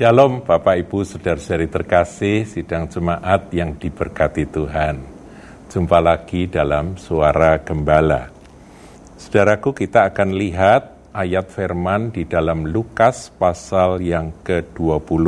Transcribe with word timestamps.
Shalom 0.00 0.40
Bapak 0.48 0.80
Ibu 0.80 1.04
Saudara-saudari 1.04 1.68
terkasih 1.68 2.48
sidang 2.48 2.88
jemaat 2.88 3.52
yang 3.52 3.76
diberkati 3.76 4.48
Tuhan. 4.48 4.96
Jumpa 5.68 6.00
lagi 6.00 6.48
dalam 6.48 6.96
suara 6.96 7.60
gembala. 7.60 8.32
Saudaraku 9.20 9.76
kita 9.76 10.08
akan 10.08 10.32
lihat 10.40 11.12
ayat 11.12 11.52
firman 11.52 12.16
di 12.16 12.24
dalam 12.24 12.64
Lukas 12.64 13.28
pasal 13.28 14.00
yang 14.00 14.32
ke-20 14.40 15.26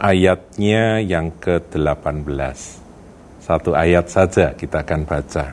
ayatnya 0.00 1.04
yang 1.04 1.36
ke-18. 1.36 2.56
Satu 3.44 3.76
ayat 3.76 4.08
saja 4.08 4.56
kita 4.56 4.88
akan 4.88 5.04
baca. 5.04 5.52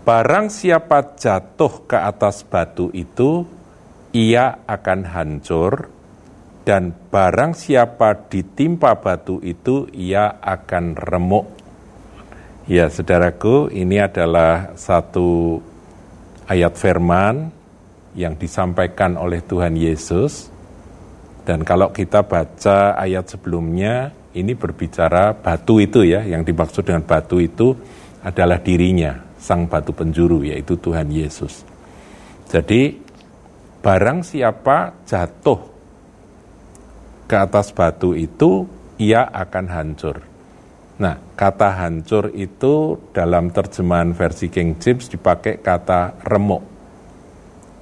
Barang 0.00 0.48
siapa 0.48 1.12
jatuh 1.12 1.84
ke 1.84 2.00
atas 2.00 2.40
batu 2.40 2.88
itu, 2.96 3.44
ia 4.16 4.64
akan 4.64 5.00
hancur, 5.12 5.92
dan 6.64 6.96
barang 7.12 7.52
siapa 7.52 8.24
ditimpa 8.32 8.96
batu 8.96 9.36
itu 9.44 9.84
ia 9.92 10.40
akan 10.40 10.96
remuk. 10.96 11.46
Ya, 12.64 12.88
saudaraku, 12.88 13.68
ini 13.68 14.00
adalah 14.00 14.72
satu 14.72 15.60
ayat 16.48 16.72
firman 16.80 17.52
yang 18.16 18.40
disampaikan 18.40 19.20
oleh 19.20 19.44
Tuhan 19.44 19.76
Yesus. 19.76 20.48
Dan 21.44 21.60
kalau 21.68 21.92
kita 21.92 22.24
baca 22.24 22.96
ayat 22.96 23.28
sebelumnya, 23.28 24.16
ini 24.32 24.56
berbicara 24.56 25.36
batu 25.36 25.76
itu 25.84 26.00
ya, 26.08 26.24
yang 26.24 26.40
dimaksud 26.40 26.88
dengan 26.88 27.04
batu 27.04 27.36
itu 27.36 27.76
adalah 28.24 28.56
dirinya, 28.64 29.20
sang 29.36 29.68
batu 29.68 29.92
penjuru, 29.92 30.40
yaitu 30.40 30.80
Tuhan 30.80 31.12
Yesus. 31.12 31.68
Jadi, 32.48 32.96
barang 33.84 34.24
siapa 34.24 35.04
jatuh 35.04 35.73
ke 37.24 37.36
atas 37.36 37.72
batu 37.72 38.12
itu 38.12 38.68
ia 39.00 39.24
akan 39.24 39.66
hancur. 39.70 40.16
Nah, 40.94 41.18
kata 41.34 41.74
hancur 41.74 42.30
itu 42.30 43.02
dalam 43.10 43.50
terjemahan 43.50 44.14
versi 44.14 44.46
King 44.46 44.78
James 44.78 45.10
dipakai 45.10 45.58
kata 45.58 46.22
remuk. 46.22 46.62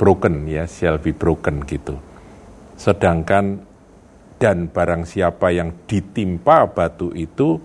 Broken 0.01 0.49
ya, 0.49 0.65
shall 0.65 0.97
be 0.97 1.13
broken 1.13 1.61
gitu. 1.69 2.01
Sedangkan 2.81 3.61
dan 4.41 4.67
barang 4.73 5.07
siapa 5.07 5.53
yang 5.55 5.87
ditimpa 5.87 6.67
batu 6.73 7.13
itu 7.13 7.61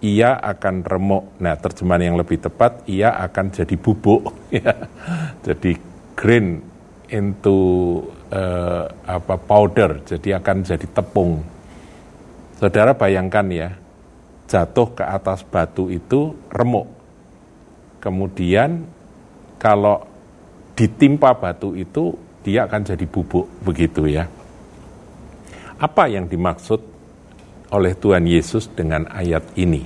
ia 0.00 0.38
akan 0.38 0.86
remuk. 0.86 1.36
Nah, 1.42 1.58
terjemahan 1.58 2.12
yang 2.12 2.16
lebih 2.16 2.38
tepat 2.38 2.86
ia 2.86 3.18
akan 3.18 3.50
jadi 3.50 3.74
bubuk 3.74 4.30
ya. 4.54 4.72
Jadi 5.42 5.74
green 6.14 6.62
into 7.10 7.58
uh, 8.32 8.84
apa 9.04 9.34
powder, 9.36 10.04
jadi 10.06 10.40
akan 10.40 10.64
jadi 10.64 10.86
tepung. 10.88 11.44
Saudara 12.56 12.94
bayangkan 12.94 13.46
ya, 13.50 13.68
jatuh 14.48 14.94
ke 14.94 15.04
atas 15.04 15.42
batu 15.44 15.90
itu 15.90 16.32
remuk. 16.52 16.86
Kemudian 18.00 18.84
kalau 19.58 20.04
ditimpa 20.76 21.32
batu 21.36 21.72
itu 21.72 22.12
dia 22.44 22.68
akan 22.68 22.84
jadi 22.84 23.04
bubuk 23.08 23.48
begitu 23.64 24.04
ya. 24.04 24.28
Apa 25.80 26.06
yang 26.12 26.28
dimaksud 26.28 26.80
oleh 27.72 27.92
Tuhan 27.96 28.28
Yesus 28.28 28.70
dengan 28.70 29.08
ayat 29.10 29.42
ini? 29.56 29.82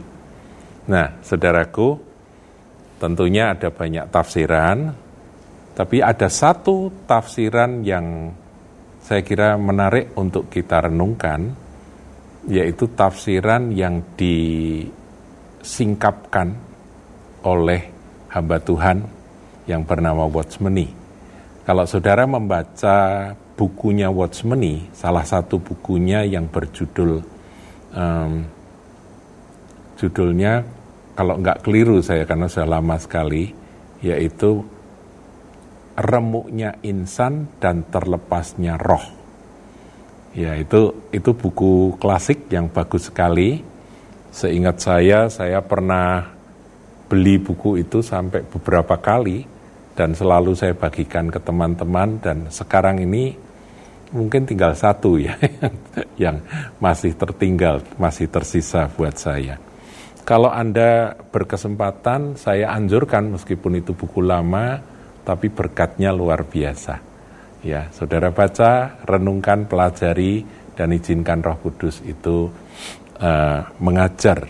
Nah, 0.91 1.23
saudaraku, 1.23 1.97
tentunya 2.99 3.55
ada 3.55 3.71
banyak 3.71 4.11
tafsiran, 4.11 4.93
tapi 5.79 6.03
ada 6.03 6.27
satu 6.27 6.91
tafsiran 7.07 7.87
yang 7.87 8.35
saya 8.99 9.23
kira 9.23 9.55
menarik 9.55 10.11
untuk 10.19 10.51
kita 10.51 10.91
renungkan, 10.91 11.55
yaitu 12.51 12.91
tafsiran 12.99 13.71
yang 13.71 14.03
disingkapkan 14.19 16.51
oleh 17.47 17.95
hamba 18.27 18.59
Tuhan 18.59 19.07
yang 19.71 19.87
bernama 19.87 20.27
Watchmeni. 20.27 20.91
Kalau 21.63 21.87
saudara 21.87 22.27
membaca 22.27 23.31
bukunya 23.55 24.11
Watchmeni, 24.11 24.91
salah 24.91 25.23
satu 25.23 25.63
bukunya 25.63 26.27
yang 26.27 26.51
berjudul 26.51 27.23
um, 27.95 28.43
judulnya 29.95 30.67
kalau 31.15 31.39
nggak 31.39 31.63
keliru 31.63 32.03
saya 32.03 32.27
karena 32.27 32.51
sudah 32.51 32.67
lama 32.67 32.99
sekali, 32.99 33.55
yaitu 34.03 34.67
remuknya 35.99 36.79
insan 36.87 37.51
dan 37.59 37.83
terlepasnya 37.91 38.79
roh. 38.79 39.03
Ya, 40.39 40.55
itu 40.55 41.11
itu 41.11 41.35
buku 41.35 41.99
klasik 41.99 42.47
yang 42.55 42.71
bagus 42.71 43.11
sekali. 43.11 43.59
Seingat 44.31 44.79
saya, 44.79 45.27
saya 45.27 45.59
pernah 45.67 46.31
beli 47.11 47.43
buku 47.43 47.83
itu 47.83 48.05
sampai 48.05 48.47
beberapa 48.47 49.01
kali 49.01 49.43
dan 49.99 50.15
selalu 50.15 50.55
saya 50.55 50.77
bagikan 50.77 51.33
ke 51.33 51.43
teman-teman 51.43 52.23
dan 52.23 52.47
sekarang 52.53 53.03
ini 53.03 53.35
mungkin 54.13 54.45
tinggal 54.45 54.77
satu 54.77 55.17
ya 55.19 55.35
yang 56.23 56.39
masih 56.79 57.17
tertinggal, 57.19 57.83
masih 57.99 58.31
tersisa 58.31 58.87
buat 58.95 59.17
saya. 59.17 59.59
Kalau 60.29 60.53
Anda 60.53 61.17
berkesempatan, 61.33 62.37
saya 62.37 62.77
anjurkan 62.77 63.33
meskipun 63.33 63.81
itu 63.81 63.97
buku 63.97 64.21
lama, 64.21 64.77
tapi 65.29 65.53
berkatnya 65.53 66.09
luar 66.09 66.49
biasa. 66.49 67.05
Ya, 67.61 67.93
saudara 67.93 68.33
baca, 68.33 68.97
renungkan, 69.05 69.69
pelajari, 69.69 70.41
dan 70.73 70.97
izinkan 70.97 71.45
Roh 71.45 71.61
Kudus 71.61 72.01
itu 72.01 72.49
uh, 73.21 73.61
mengajar 73.77 74.49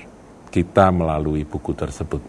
kita 0.55 0.95
melalui 0.95 1.43
buku 1.43 1.75
tersebut. 1.75 2.23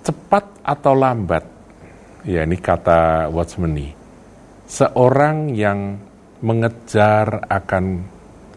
Cepat 0.00 0.64
atau 0.64 0.96
lambat, 0.96 1.44
ya 2.24 2.48
ini 2.48 2.56
kata 2.56 3.28
Watchmeni, 3.28 3.92
seorang 4.64 5.52
yang 5.52 6.00
mengejar 6.40 7.44
akan 7.52 8.06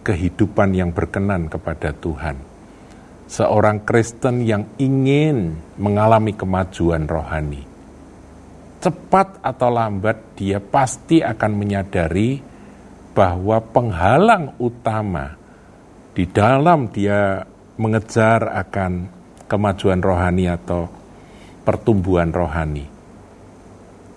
kehidupan 0.06 0.72
yang 0.72 0.96
berkenan 0.96 1.52
kepada 1.52 1.92
Tuhan 1.92 2.51
seorang 3.32 3.88
Kristen 3.88 4.44
yang 4.44 4.76
ingin 4.76 5.56
mengalami 5.80 6.36
kemajuan 6.36 7.08
rohani. 7.08 7.64
Cepat 8.84 9.40
atau 9.40 9.70
lambat 9.72 10.36
dia 10.36 10.60
pasti 10.60 11.24
akan 11.24 11.52
menyadari 11.56 12.44
bahwa 13.16 13.64
penghalang 13.64 14.60
utama 14.60 15.32
di 16.12 16.28
dalam 16.28 16.92
dia 16.92 17.40
mengejar 17.80 18.52
akan 18.52 19.08
kemajuan 19.48 20.04
rohani 20.04 20.52
atau 20.52 20.92
pertumbuhan 21.64 22.36
rohani 22.36 22.84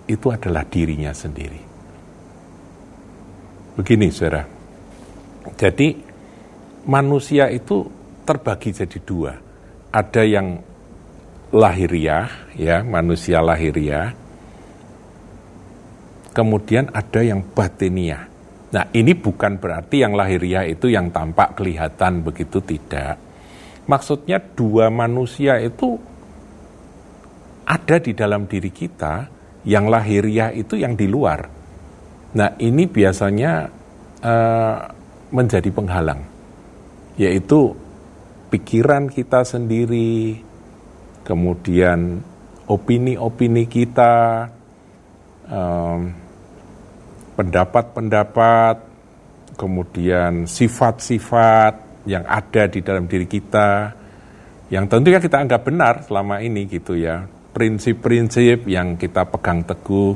itu 0.05 0.27
adalah 0.29 0.67
dirinya 0.67 1.15
sendiri. 1.15 1.61
Begini, 3.75 4.07
saudara. 4.13 4.45
Jadi 5.55 5.97
manusia 6.87 7.49
itu 7.49 7.94
terbagi 8.25 8.73
jadi 8.73 8.99
dua. 9.05 9.33
Ada 9.93 10.25
yang 10.25 10.59
lahiriah, 11.55 12.51
ya 12.57 12.81
manusia 12.83 13.39
lahiriah. 13.39 14.11
Kemudian 16.35 16.91
ada 16.91 17.23
yang 17.23 17.39
batiniah. 17.55 18.27
Nah 18.75 18.91
ini 18.91 19.15
bukan 19.15 19.55
berarti 19.55 20.03
yang 20.03 20.19
lahiriah 20.19 20.67
itu 20.67 20.91
yang 20.91 21.07
tampak 21.15 21.55
kelihatan 21.55 22.27
begitu 22.27 22.59
tidak. 22.59 23.15
Maksudnya 23.87 24.41
dua 24.41 24.91
manusia 24.91 25.61
itu 25.63 25.95
ada 27.63 27.95
di 28.03 28.11
dalam 28.11 28.51
diri 28.51 28.73
kita, 28.73 29.31
yang 29.63 29.87
lahiriah 29.87 30.51
itu 30.51 30.75
yang 30.75 30.99
di 30.99 31.07
luar. 31.07 31.47
Nah 32.35 32.51
ini 32.59 32.83
biasanya 32.83 33.53
uh, 34.19 34.77
menjadi 35.31 35.69
penghalang, 35.71 36.21
yaitu 37.15 37.84
pikiran 38.49 39.09
kita 39.09 39.43
sendiri, 39.43 40.41
kemudian 41.25 42.21
opini-opini 42.65 43.65
kita, 43.69 44.47
pendapat-pendapat, 47.35 48.75
kemudian 49.57 50.49
sifat-sifat 50.49 51.73
yang 52.05 52.25
ada 52.25 52.69
di 52.69 52.79
dalam 52.85 53.09
diri 53.09 53.25
kita, 53.25 53.93
yang 54.69 54.85
tentunya 54.89 55.21
kita 55.21 55.41
anggap 55.41 55.61
benar 55.65 56.05
selama 56.05 56.41
ini 56.41 56.65
gitu 56.69 56.97
ya, 56.97 57.25
prinsip-prinsip 57.53 58.65
yang 58.65 58.97
kita 58.97 59.25
pegang 59.29 59.65
teguh 59.65 60.13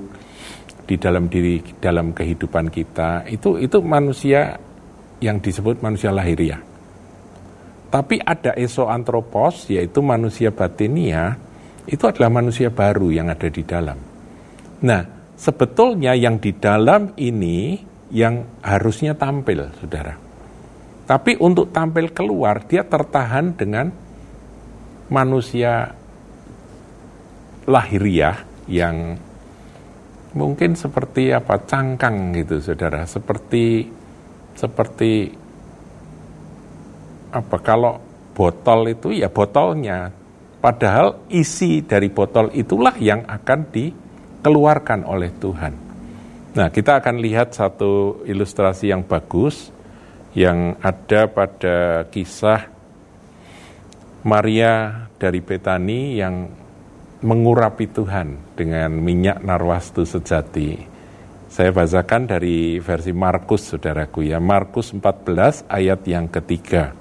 di 0.89 0.97
dalam 0.97 1.29
diri 1.29 1.61
dalam 1.77 2.17
kehidupan 2.17 2.73
kita 2.73 3.29
itu 3.29 3.61
itu 3.61 3.77
manusia 3.85 4.57
yang 5.21 5.37
disebut 5.37 5.85
manusia 5.85 6.09
lahiriah. 6.09 6.68
Tapi 7.89 8.21
ada 8.21 8.53
esoantropos, 8.53 9.65
yaitu 9.73 10.05
manusia 10.05 10.53
batinia, 10.53 11.37
itu 11.89 12.05
adalah 12.05 12.29
manusia 12.29 12.69
baru 12.69 13.09
yang 13.09 13.33
ada 13.33 13.49
di 13.49 13.65
dalam. 13.65 13.97
Nah, 14.85 15.01
sebetulnya 15.33 16.13
yang 16.13 16.37
di 16.37 16.53
dalam 16.53 17.17
ini 17.17 17.81
yang 18.13 18.61
harusnya 18.61 19.17
tampil, 19.17 19.73
saudara. 19.81 20.13
Tapi 21.09 21.41
untuk 21.41 21.73
tampil 21.73 22.13
keluar, 22.13 22.61
dia 22.69 22.85
tertahan 22.85 23.57
dengan 23.57 23.89
manusia 25.09 25.89
lahiriah 27.65 28.37
yang 28.69 29.17
mungkin 30.37 30.77
seperti 30.77 31.33
apa 31.33 31.65
cangkang 31.65 32.37
gitu 32.37 32.61
saudara 32.61 33.05
seperti 33.09 33.89
seperti 34.53 35.33
apa 37.29 37.57
kalau 37.61 38.01
botol 38.33 38.89
itu 38.89 39.13
ya 39.13 39.29
botolnya 39.29 40.09
padahal 40.59 41.27
isi 41.29 41.85
dari 41.85 42.09
botol 42.09 42.51
itulah 42.55 42.95
yang 42.97 43.23
akan 43.27 43.69
dikeluarkan 43.69 45.05
oleh 45.05 45.31
Tuhan 45.37 45.73
nah 46.57 46.67
kita 46.73 46.99
akan 46.99 47.21
lihat 47.21 47.53
satu 47.53 48.23
ilustrasi 48.25 48.89
yang 48.89 49.05
bagus 49.05 49.69
yang 50.37 50.77
ada 50.81 51.29
pada 51.29 52.05
kisah 52.09 52.69
Maria 54.25 55.07
dari 55.15 55.39
Betani 55.39 56.19
yang 56.19 56.51
mengurapi 57.23 57.87
Tuhan 57.87 58.55
dengan 58.55 58.91
minyak 58.99 59.43
narwastu 59.43 60.03
sejati. 60.03 60.87
Saya 61.49 61.73
bacakan 61.73 62.29
dari 62.29 62.77
versi 62.79 63.11
Markus, 63.11 63.73
saudaraku 63.73 64.27
ya. 64.27 64.37
Markus 64.37 64.93
14 64.93 65.67
ayat 65.67 66.03
yang 66.05 66.29
ketiga. 66.29 66.98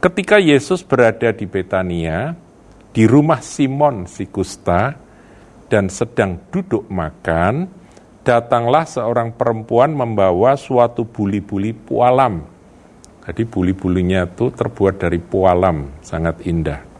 Ketika 0.00 0.40
Yesus 0.40 0.80
berada 0.80 1.28
di 1.30 1.44
Betania, 1.44 2.32
di 2.90 3.04
rumah 3.04 3.44
Simon 3.44 4.08
si 4.08 4.24
kusta, 4.26 4.96
dan 5.68 5.92
sedang 5.92 6.40
duduk 6.50 6.88
makan, 6.88 7.68
datanglah 8.24 8.88
seorang 8.88 9.36
perempuan 9.36 9.92
membawa 9.92 10.56
suatu 10.56 11.04
buli-buli 11.04 11.76
pualam. 11.76 12.42
Jadi 13.28 13.44
buli-bulinya 13.46 14.26
itu 14.26 14.50
terbuat 14.50 14.98
dari 14.98 15.20
pualam, 15.20 16.02
sangat 16.02 16.42
indah 16.48 16.90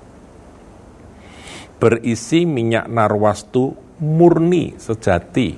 berisi 1.80 2.44
minyak 2.44 2.86
narwastu 2.92 3.72
murni 4.04 4.76
sejati 4.76 5.56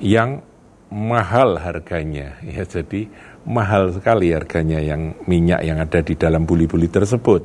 yang 0.00 0.40
mahal 0.88 1.60
harganya 1.60 2.40
ya 2.40 2.64
jadi 2.64 3.04
mahal 3.48 3.96
sekali 3.96 4.36
harganya 4.36 4.76
yang 4.78 5.16
minyak 5.24 5.64
yang 5.64 5.80
ada 5.80 6.04
di 6.04 6.12
dalam 6.14 6.44
buli-buli 6.44 6.92
tersebut 6.92 7.42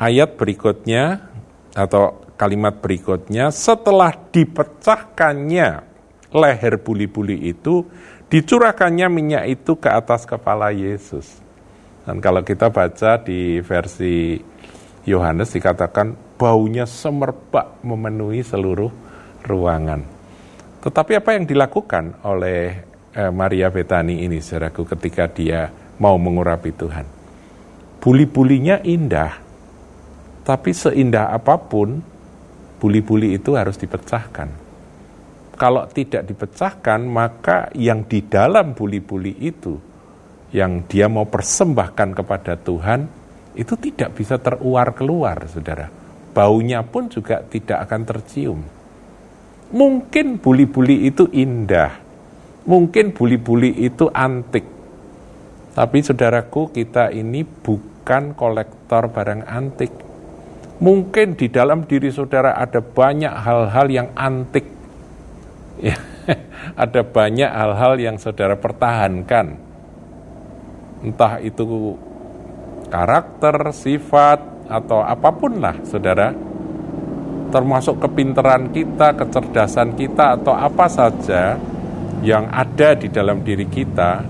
ayat 0.00 0.40
berikutnya 0.40 1.28
atau 1.76 2.24
kalimat 2.40 2.80
berikutnya 2.80 3.52
setelah 3.52 4.16
dipecahkannya 4.32 5.68
leher 6.32 6.74
buli-buli 6.80 7.52
itu 7.52 7.84
dicurahkannya 8.32 9.06
minyak 9.12 9.44
itu 9.60 9.76
ke 9.76 9.92
atas 9.92 10.24
kepala 10.24 10.72
Yesus 10.72 11.28
dan 12.08 12.24
kalau 12.24 12.40
kita 12.40 12.72
baca 12.72 13.20
di 13.20 13.60
versi 13.60 14.40
Yohanes 15.04 15.52
dikatakan 15.52 16.40
baunya 16.40 16.88
semerbak 16.88 17.84
memenuhi 17.84 18.40
seluruh 18.40 18.88
ruangan. 19.44 20.04
Tetapi 20.84 21.12
apa 21.20 21.36
yang 21.36 21.44
dilakukan 21.44 22.24
oleh 22.24 22.87
eh, 23.18 23.32
Maria 23.34 23.66
Betani 23.74 24.22
ini, 24.22 24.38
saudaraku, 24.38 24.86
ketika 24.94 25.26
dia 25.26 25.66
mau 25.98 26.14
mengurapi 26.14 26.70
Tuhan? 26.70 27.06
Buli-bulinya 27.98 28.78
indah, 28.86 29.34
tapi 30.46 30.70
seindah 30.70 31.34
apa 31.34 31.58
pun, 31.58 31.98
buli-buli 32.78 33.34
itu 33.34 33.58
harus 33.58 33.74
dipecahkan. 33.74 34.70
Kalau 35.58 35.90
tidak 35.90 36.22
dipecahkan, 36.30 37.02
maka 37.02 37.74
yang 37.74 38.06
di 38.06 38.22
dalam 38.22 38.78
buli-buli 38.78 39.34
itu, 39.42 39.74
yang 40.54 40.86
dia 40.86 41.10
mau 41.10 41.26
persembahkan 41.26 42.14
kepada 42.14 42.54
Tuhan, 42.54 43.10
itu 43.58 43.74
tidak 43.74 44.14
bisa 44.14 44.38
teruar 44.38 44.94
keluar, 44.94 45.42
saudara 45.50 45.98
baunya 46.38 46.86
pun 46.86 47.10
juga 47.10 47.42
tidak 47.42 47.90
akan 47.90 48.02
tercium. 48.06 48.60
Mungkin 49.74 50.38
buli-buli 50.38 51.10
itu 51.10 51.26
indah, 51.34 51.98
mungkin 52.68 53.16
buli-buli 53.16 53.72
itu 53.80 54.12
antik. 54.12 54.68
Tapi 55.72 55.98
saudaraku, 56.04 56.68
kita 56.68 57.08
ini 57.08 57.42
bukan 57.42 58.36
kolektor 58.36 59.08
barang 59.08 59.48
antik. 59.48 59.90
Mungkin 60.78 61.34
di 61.34 61.48
dalam 61.50 61.88
diri 61.88 62.12
saudara 62.12 62.54
ada 62.54 62.84
banyak 62.84 63.32
hal-hal 63.32 63.86
yang 63.88 64.08
antik. 64.14 64.68
Ya, 65.80 65.96
ada 66.84 67.00
banyak 67.02 67.50
hal-hal 67.50 67.94
yang 67.96 68.16
saudara 68.20 68.54
pertahankan. 68.54 69.56
Entah 71.02 71.38
itu 71.40 71.94
karakter, 72.90 73.70
sifat, 73.70 74.42
atau 74.68 75.00
apa 75.00 75.32
pun 75.32 75.64
lah 75.64 75.80
saudara 75.88 76.36
termasuk 77.48 78.04
kepintaran 78.04 78.68
kita, 78.68 79.16
kecerdasan 79.16 79.96
kita 79.96 80.36
atau 80.36 80.52
apa 80.52 80.84
saja 80.84 81.56
yang 82.24 82.50
ada 82.50 82.98
di 82.98 83.08
dalam 83.10 83.42
diri 83.42 83.66
kita 83.68 84.24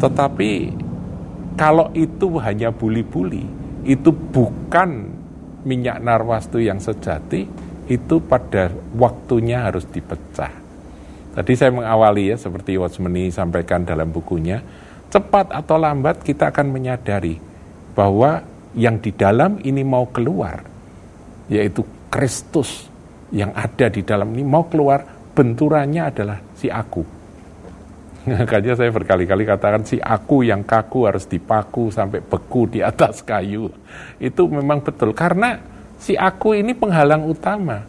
tetapi 0.00 0.52
kalau 1.56 1.92
itu 1.92 2.40
hanya 2.40 2.72
buli-buli 2.72 3.44
itu 3.84 4.12
bukan 4.12 5.12
minyak 5.64 6.00
narwastu 6.00 6.60
yang 6.60 6.80
sejati 6.80 7.44
itu 7.90 8.16
pada 8.22 8.70
waktunya 8.94 9.66
harus 9.66 9.82
dipecah. 9.84 10.52
Tadi 11.30 11.52
saya 11.58 11.74
mengawali 11.74 12.30
ya 12.32 12.36
seperti 12.38 12.78
Watchmeni 12.78 13.34
sampaikan 13.34 13.82
dalam 13.82 14.14
bukunya 14.14 14.62
cepat 15.10 15.50
atau 15.50 15.76
lambat 15.76 16.22
kita 16.22 16.54
akan 16.54 16.70
menyadari 16.70 17.38
bahwa 17.98 18.46
yang 18.78 19.02
di 19.02 19.10
dalam 19.10 19.58
ini 19.66 19.82
mau 19.82 20.06
keluar, 20.06 20.62
yaitu 21.50 21.82
Kristus 22.06 22.86
yang 23.34 23.50
ada 23.54 23.90
di 23.90 24.06
dalam 24.06 24.30
ini 24.30 24.46
mau 24.46 24.70
keluar, 24.70 25.02
benturannya 25.34 26.02
adalah 26.06 26.38
si 26.60 26.68
aku. 26.68 27.00
Makanya 28.28 28.76
saya 28.76 28.92
berkali-kali 28.92 29.48
katakan 29.48 29.80
si 29.88 29.96
aku 29.96 30.44
yang 30.44 30.60
kaku 30.60 31.08
harus 31.08 31.24
dipaku 31.24 31.88
sampai 31.88 32.20
beku 32.20 32.68
di 32.68 32.84
atas 32.84 33.24
kayu. 33.24 33.72
Itu 34.20 34.44
memang 34.52 34.84
betul 34.84 35.16
karena 35.16 35.56
si 35.96 36.12
aku 36.20 36.52
ini 36.52 36.76
penghalang 36.76 37.24
utama. 37.24 37.80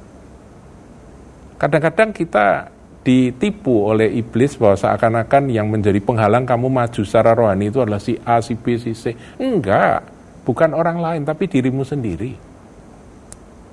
Kadang-kadang 1.59 2.15
kita 2.15 2.71
ditipu 3.01 3.89
oleh 3.91 4.13
iblis 4.13 4.57
bahwa 4.57 4.77
seakan-akan 4.77 5.49
yang 5.49 5.67
menjadi 5.69 5.97
penghalang 6.01 6.45
kamu 6.45 6.69
maju 6.69 7.01
secara 7.01 7.33
rohani 7.33 7.73
itu 7.73 7.81
adalah 7.81 8.01
si 8.01 8.17
A, 8.21 8.39
si 8.41 8.53
B, 8.53 8.77
si 8.77 8.93
C. 8.93 9.13
Enggak. 9.41 10.05
Bukan 10.41 10.73
orang 10.73 10.97
lain, 11.01 11.21
tapi 11.21 11.45
dirimu 11.45 11.85
sendiri. 11.85 12.33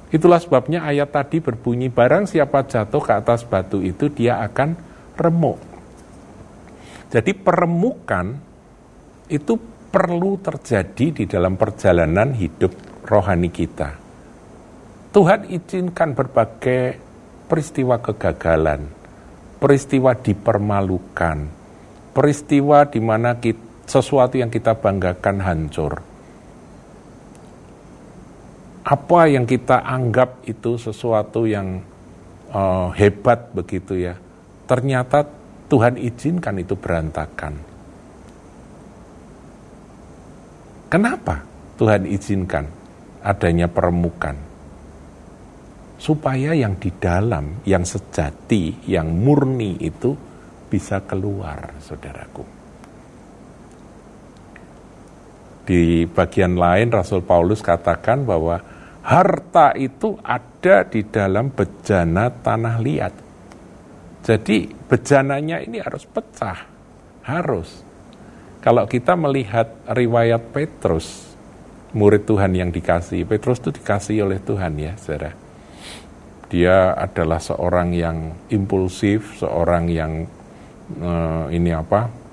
Itulah 0.09 0.41
sebabnya 0.41 0.85
ayat 0.85 1.13
tadi 1.13 1.41
berbunyi, 1.41 1.93
barang 1.93 2.29
siapa 2.29 2.65
jatuh 2.65 3.01
ke 3.01 3.13
atas 3.13 3.45
batu 3.45 3.85
itu, 3.85 4.09
dia 4.09 4.41
akan 4.41 4.88
remuk. 5.19 5.59
Jadi 7.11 7.33
peremukan 7.35 8.39
itu 9.29 9.55
perlu 9.91 10.39
terjadi 10.39 11.07
di 11.11 11.25
dalam 11.27 11.59
perjalanan 11.59 12.33
hidup 12.37 12.71
rohani 13.03 13.51
kita. 13.51 13.99
Tuhan 15.11 15.49
izinkan 15.49 16.13
berbagai 16.13 17.01
peristiwa 17.49 17.97
kegagalan, 17.99 18.87
peristiwa 19.59 20.13
dipermalukan, 20.15 21.49
peristiwa 22.13 22.87
di 22.87 23.01
mana 23.01 23.35
sesuatu 23.89 24.37
yang 24.37 24.53
kita 24.53 24.77
banggakan 24.77 25.37
hancur 25.41 25.93
apa 28.89 29.29
yang 29.29 29.45
kita 29.45 29.85
anggap 29.85 30.41
itu 30.49 30.81
sesuatu 30.81 31.45
yang 31.45 31.85
uh, 32.49 32.89
hebat 32.97 33.53
begitu 33.53 34.01
ya, 34.01 34.17
ternyata 34.69 35.25
Tuhan 35.73 35.97
izinkan 35.97 36.61
itu 36.61 36.77
berantakan. 36.77 37.55
Kenapa 40.89 41.45
Tuhan 41.77 42.09
izinkan 42.09 42.65
adanya 43.25 43.69
peremukan? 43.69 44.37
Supaya 45.99 46.55
yang 46.55 46.79
di 46.79 46.95
dalam, 46.95 47.61
yang 47.67 47.83
sejati, 47.83 48.87
yang 48.87 49.11
murni 49.13 49.77
itu 49.83 50.15
bisa 50.71 51.03
keluar, 51.05 51.75
saudaraku. 51.83 52.45
Di 55.69 56.09
bagian 56.09 56.57
lain 56.57 56.89
Rasul 56.89 57.21
Paulus 57.21 57.61
katakan 57.61 58.25
bahwa 58.25 58.57
harta 59.05 59.77
itu 59.77 60.17
ada 60.25 60.89
di 60.89 61.05
dalam 61.05 61.53
bejana 61.53 62.33
tanah 62.33 62.77
liat. 62.81 63.28
Jadi 64.29 64.69
bejananya 64.69 65.65
ini 65.65 65.81
harus 65.81 66.05
pecah, 66.05 66.69
harus. 67.25 67.81
Kalau 68.61 68.85
kita 68.85 69.17
melihat 69.17 69.73
riwayat 69.89 70.53
Petrus, 70.53 71.33
murid 71.97 72.29
Tuhan 72.29 72.53
yang 72.53 72.69
dikasih, 72.69 73.25
Petrus 73.25 73.65
itu 73.65 73.81
dikasih 73.81 74.29
oleh 74.29 74.37
Tuhan 74.37 74.77
ya, 74.77 74.93
saudara. 75.01 75.33
Dia 76.53 76.93
adalah 76.93 77.41
seorang 77.41 77.97
yang 77.97 78.37
impulsif, 78.53 79.41
seorang 79.41 79.89
yang 79.89 80.29
uh, 81.01 81.49
ini 81.49 81.73
apa? 81.73 82.29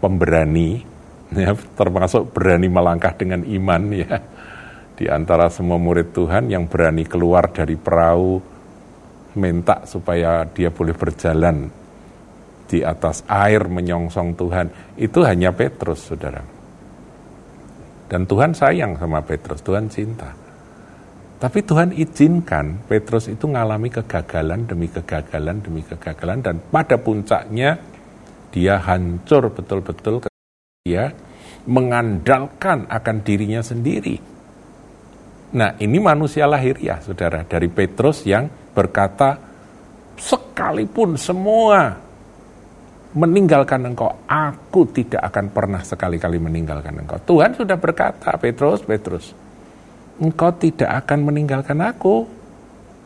pemberani, 0.00 0.80
ya, 1.34 1.52
termasuk 1.74 2.30
berani 2.30 2.70
melangkah 2.70 3.12
dengan 3.18 3.42
iman 3.42 3.82
ya. 3.90 4.22
Di 4.94 5.10
antara 5.10 5.50
semua 5.50 5.82
murid 5.82 6.14
Tuhan 6.14 6.46
yang 6.46 6.70
berani 6.70 7.04
keluar 7.04 7.50
dari 7.50 7.74
perahu 7.74 8.59
minta 9.38 9.86
supaya 9.86 10.42
dia 10.48 10.72
boleh 10.72 10.94
berjalan 10.96 11.70
di 12.70 12.86
atas 12.86 13.26
air 13.26 13.66
menyongsong 13.66 14.38
Tuhan, 14.38 14.66
itu 14.94 15.18
hanya 15.26 15.50
Petrus, 15.50 16.06
Saudara. 16.06 16.42
Dan 18.10 18.26
Tuhan 18.26 18.54
sayang 18.54 18.98
sama 18.98 19.22
Petrus, 19.22 19.62
Tuhan 19.62 19.90
cinta. 19.90 20.30
Tapi 21.40 21.64
Tuhan 21.64 21.96
izinkan 21.96 22.84
Petrus 22.84 23.32
itu 23.32 23.48
mengalami 23.48 23.88
kegagalan 23.88 24.68
demi 24.68 24.92
kegagalan 24.92 25.56
demi 25.64 25.80
kegagalan 25.80 26.44
dan 26.44 26.60
pada 26.60 27.00
puncaknya 27.00 27.80
dia 28.52 28.76
hancur 28.76 29.48
betul-betul 29.48 30.20
dia 30.84 31.08
mengandalkan 31.64 32.84
akan 32.92 33.16
dirinya 33.24 33.64
sendiri. 33.64 34.29
Nah, 35.50 35.74
ini 35.82 35.98
manusia 35.98 36.46
lahiriah, 36.46 37.02
Saudara, 37.02 37.42
dari 37.42 37.66
Petrus 37.66 38.22
yang 38.22 38.46
berkata 38.70 39.34
sekalipun 40.14 41.18
semua 41.18 41.98
meninggalkan 43.10 43.82
engkau, 43.90 44.14
aku 44.30 44.86
tidak 44.94 45.18
akan 45.26 45.50
pernah 45.50 45.82
sekali-kali 45.82 46.38
meninggalkan 46.38 46.94
engkau. 47.02 47.18
Tuhan 47.26 47.58
sudah 47.58 47.74
berkata, 47.74 48.30
Petrus, 48.38 48.86
Petrus, 48.86 49.34
engkau 50.22 50.54
tidak 50.54 51.02
akan 51.02 51.26
meninggalkan 51.26 51.82
aku, 51.82 52.30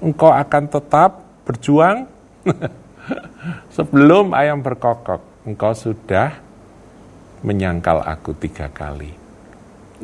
engkau 0.05 0.29
akan 0.29 0.69
tetap 0.69 1.25
berjuang. 1.49 2.05
Sebelum 3.77 4.37
ayam 4.37 4.61
berkokok, 4.61 5.49
engkau 5.49 5.73
sudah 5.73 6.37
menyangkal 7.41 8.05
aku 8.05 8.37
tiga 8.37 8.69
kali. 8.69 9.13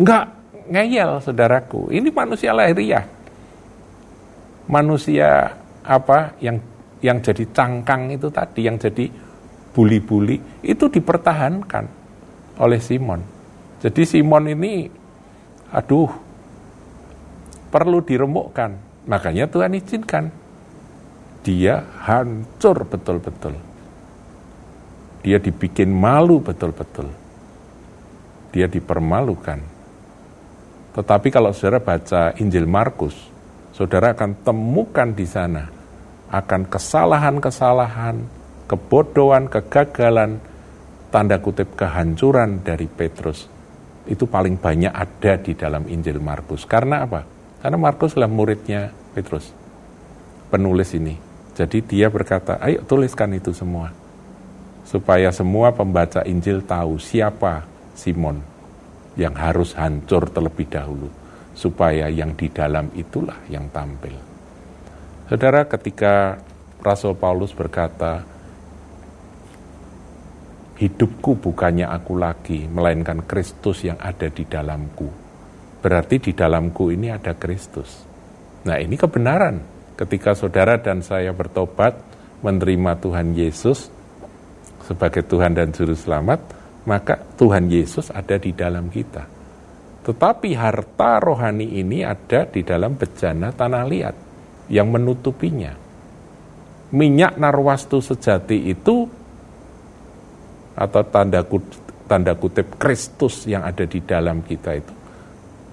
Enggak, 0.00 0.39
ngeyel 0.70 1.18
saudaraku, 1.18 1.90
ini 1.90 2.08
manusia 2.14 2.54
lahiriah. 2.54 3.04
Manusia 4.70 5.50
apa 5.82 6.38
yang 6.38 6.62
yang 7.02 7.18
jadi 7.18 7.42
cangkang 7.50 8.14
itu 8.14 8.30
tadi, 8.30 8.70
yang 8.70 8.78
jadi 8.78 9.10
bully-bully 9.74 10.62
itu 10.62 10.86
dipertahankan 10.86 11.84
oleh 12.62 12.78
Simon. 12.78 13.20
Jadi 13.80 14.02
Simon 14.04 14.44
ini, 14.46 14.86
aduh, 15.72 16.10
perlu 17.72 18.04
diremukkan. 18.04 18.70
Makanya 19.08 19.48
Tuhan 19.48 19.72
izinkan. 19.74 20.28
Dia 21.40 21.80
hancur 22.04 22.84
betul-betul. 22.84 23.56
Dia 25.24 25.40
dibikin 25.40 25.88
malu 25.88 26.44
betul-betul. 26.44 27.08
Dia 28.52 28.68
dipermalukan. 28.68 29.69
Tetapi 30.90 31.28
kalau 31.30 31.54
saudara 31.54 31.78
baca 31.78 32.34
Injil 32.42 32.66
Markus, 32.66 33.14
saudara 33.70 34.10
akan 34.10 34.42
temukan 34.42 35.08
di 35.14 35.26
sana 35.26 35.70
akan 36.30 36.66
kesalahan-kesalahan, 36.70 38.16
kebodohan, 38.70 39.50
kegagalan, 39.50 40.38
tanda 41.10 41.38
kutip 41.42 41.74
kehancuran 41.74 42.62
dari 42.62 42.86
Petrus 42.86 43.50
itu 44.10 44.26
paling 44.26 44.58
banyak 44.58 44.90
ada 44.90 45.38
di 45.38 45.54
dalam 45.54 45.86
Injil 45.86 46.18
Markus. 46.18 46.66
Karena 46.66 47.06
apa? 47.06 47.22
Karena 47.62 47.78
Markus 47.78 48.18
adalah 48.18 48.30
muridnya 48.32 48.90
Petrus, 49.14 49.54
penulis 50.50 50.90
ini. 50.96 51.14
Jadi 51.54 51.84
dia 51.86 52.10
berkata, 52.10 52.58
ayo 52.58 52.82
tuliskan 52.82 53.30
itu 53.36 53.54
semua. 53.54 53.94
Supaya 54.82 55.30
semua 55.30 55.70
pembaca 55.70 56.26
Injil 56.26 56.66
tahu 56.66 56.98
siapa 56.98 57.62
Simon 57.94 58.49
yang 59.20 59.36
harus 59.36 59.76
hancur 59.76 60.32
terlebih 60.32 60.72
dahulu. 60.72 61.12
Supaya 61.52 62.08
yang 62.08 62.32
di 62.32 62.48
dalam 62.48 62.88
itulah 62.96 63.36
yang 63.52 63.68
tampil. 63.68 64.16
Saudara, 65.28 65.68
ketika 65.68 66.40
Rasul 66.80 67.12
Paulus 67.20 67.52
berkata, 67.52 68.24
hidupku 70.80 71.36
bukannya 71.36 71.84
aku 71.84 72.16
lagi, 72.16 72.64
melainkan 72.64 73.28
Kristus 73.28 73.84
yang 73.84 74.00
ada 74.00 74.32
di 74.32 74.48
dalamku. 74.48 75.12
Berarti 75.84 76.16
di 76.16 76.32
dalamku 76.32 76.88
ini 76.88 77.12
ada 77.12 77.36
Kristus. 77.36 78.08
Nah 78.64 78.80
ini 78.80 78.96
kebenaran. 78.96 79.60
Ketika 80.00 80.32
saudara 80.32 80.80
dan 80.80 81.04
saya 81.04 81.36
bertobat, 81.36 81.92
menerima 82.40 82.96
Tuhan 83.04 83.36
Yesus 83.36 83.92
sebagai 84.88 85.20
Tuhan 85.28 85.52
dan 85.52 85.76
Juru 85.76 85.92
Selamat, 85.92 86.40
maka 86.88 87.20
Tuhan 87.36 87.68
Yesus 87.68 88.08
ada 88.12 88.40
di 88.40 88.52
dalam 88.56 88.88
kita. 88.88 89.24
Tetapi 90.00 90.56
harta 90.56 91.20
rohani 91.20 91.76
ini 91.76 92.00
ada 92.00 92.48
di 92.48 92.64
dalam 92.64 92.96
bejana 92.96 93.52
tanah 93.52 93.84
liat 93.84 94.16
yang 94.72 94.88
menutupinya. 94.88 95.76
Minyak 96.90 97.36
narwastu 97.36 98.00
sejati 98.00 98.72
itu 98.72 99.06
atau 100.74 101.02
tanda 101.06 101.44
kutip, 101.44 102.08
tanda 102.08 102.32
kutip 102.34 102.80
Kristus 102.80 103.44
yang 103.44 103.62
ada 103.62 103.84
di 103.84 104.00
dalam 104.02 104.42
kita 104.42 104.72
itu 104.74 104.94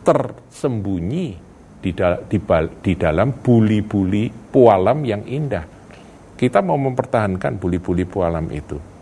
tersembunyi 0.08 1.28
di, 1.84 1.92
da, 1.92 2.16
di, 2.16 2.40
di 2.80 2.94
dalam 2.96 3.36
buli-buli 3.44 4.32
pualam 4.32 5.04
yang 5.04 5.28
indah. 5.28 5.66
Kita 6.38 6.64
mau 6.64 6.80
mempertahankan 6.80 7.60
buli-buli 7.60 8.08
pualam 8.08 8.48
itu. 8.54 8.97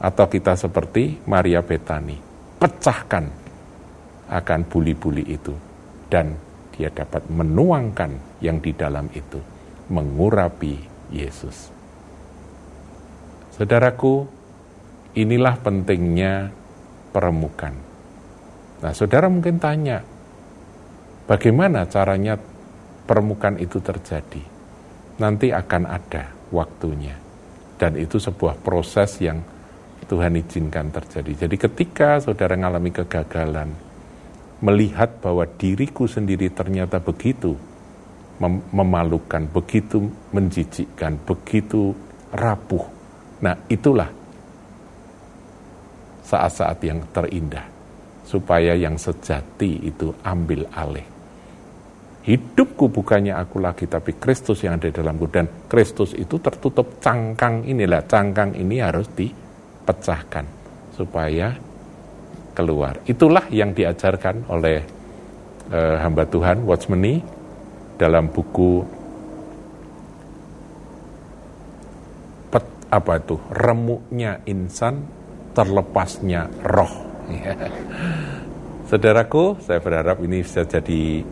Atau 0.00 0.32
kita 0.32 0.56
seperti 0.56 1.20
Maria 1.28 1.60
Betani, 1.60 2.16
pecahkan 2.56 3.24
akan 4.32 4.60
buli-buli 4.66 5.28
itu. 5.28 5.52
Dan 6.08 6.34
dia 6.74 6.88
dapat 6.90 7.28
menuangkan 7.28 8.40
yang 8.40 8.58
di 8.58 8.72
dalam 8.72 9.06
itu, 9.12 9.38
mengurapi 9.92 10.80
Yesus. 11.12 11.70
Saudaraku, 13.54 14.40
Inilah 15.10 15.58
pentingnya 15.58 16.54
peremukan. 17.10 17.74
Nah, 18.78 18.94
saudara 18.94 19.26
mungkin 19.26 19.58
tanya, 19.58 20.06
bagaimana 21.26 21.82
caranya 21.90 22.38
peremukan 23.10 23.58
itu 23.58 23.82
terjadi? 23.82 24.38
Nanti 25.18 25.50
akan 25.50 25.82
ada 25.90 26.30
waktunya. 26.54 27.18
Dan 27.74 27.98
itu 27.98 28.22
sebuah 28.22 28.62
proses 28.62 29.18
yang 29.18 29.42
Tuhan 30.10 30.34
izinkan 30.34 30.90
terjadi. 30.90 31.46
Jadi 31.46 31.54
ketika 31.54 32.18
saudara 32.18 32.58
mengalami 32.58 32.90
kegagalan, 32.90 33.70
melihat 34.58 35.22
bahwa 35.22 35.46
diriku 35.46 36.10
sendiri 36.10 36.50
ternyata 36.50 36.98
begitu 36.98 37.54
mem 38.42 38.58
memalukan, 38.74 39.46
begitu 39.46 40.02
menjijikkan, 40.34 41.14
begitu 41.22 41.94
rapuh. 42.34 42.82
Nah, 43.46 43.54
itulah 43.70 44.10
saat-saat 46.26 46.82
yang 46.82 47.06
terindah, 47.14 47.64
supaya 48.26 48.74
yang 48.74 48.98
sejati 48.98 49.86
itu 49.86 50.10
ambil 50.26 50.66
alih. 50.74 51.06
Hidupku 52.20 52.92
bukannya 52.92 53.32
aku 53.32 53.64
lagi, 53.64 53.88
tapi 53.88 54.18
Kristus 54.20 54.60
yang 54.60 54.76
ada 54.76 54.92
di 54.92 54.94
dalamku. 54.94 55.24
Dan 55.32 55.48
Kristus 55.70 56.12
itu 56.12 56.36
tertutup 56.36 57.00
cangkang 57.00 57.64
inilah, 57.64 58.04
cangkang 58.04 58.52
ini 58.60 58.76
harus 58.76 59.08
dipecahkan, 59.90 60.46
supaya 60.94 61.58
keluar. 62.54 63.02
Itulah 63.10 63.50
yang 63.50 63.74
diajarkan 63.74 64.46
oleh 64.46 64.86
uh, 65.74 65.98
hamba 65.98 66.22
Tuhan, 66.30 66.62
Watchmeni, 66.62 67.18
dalam 67.98 68.30
buku 68.30 68.86
pet, 72.48 72.64
apa 72.88 73.12
itu 73.18 73.36
remuknya 73.50 74.40
insan 74.46 75.04
terlepasnya 75.52 76.46
roh. 76.64 76.94
Saudaraku, 78.90 79.58
saya 79.62 79.78
berharap 79.78 80.18
ini 80.22 80.42
bisa 80.42 80.66
jadi 80.66 81.22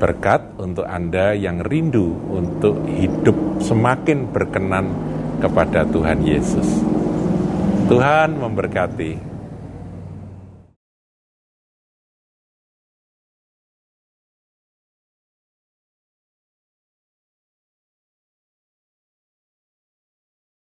berkat 0.00 0.56
untuk 0.56 0.88
Anda 0.88 1.36
yang 1.36 1.60
rindu 1.60 2.16
untuk 2.32 2.82
hidup 2.88 3.60
semakin 3.60 4.32
berkenan 4.32 4.90
kepada 5.38 5.84
Tuhan 5.86 6.24
Yesus. 6.24 6.99
Tuhan 7.90 8.38
memberkati. 8.38 9.29